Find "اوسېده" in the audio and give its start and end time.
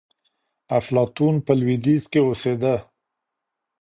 2.25-2.75